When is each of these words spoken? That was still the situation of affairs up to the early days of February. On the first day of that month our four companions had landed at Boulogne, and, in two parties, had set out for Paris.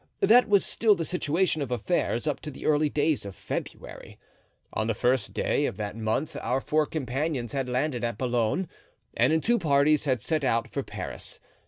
That 0.21 0.49
was 0.49 0.65
still 0.65 0.95
the 0.95 1.05
situation 1.05 1.61
of 1.61 1.69
affairs 1.69 2.25
up 2.25 2.39
to 2.39 2.49
the 2.49 2.65
early 2.65 2.89
days 2.89 3.23
of 3.23 3.35
February. 3.35 4.17
On 4.73 4.87
the 4.87 4.95
first 4.95 5.31
day 5.31 5.67
of 5.67 5.77
that 5.77 5.95
month 5.95 6.35
our 6.37 6.59
four 6.59 6.87
companions 6.87 7.51
had 7.51 7.69
landed 7.69 8.03
at 8.03 8.17
Boulogne, 8.17 8.67
and, 9.15 9.31
in 9.31 9.41
two 9.41 9.59
parties, 9.59 10.05
had 10.05 10.19
set 10.19 10.43
out 10.43 10.67
for 10.67 10.81
Paris. 10.81 11.39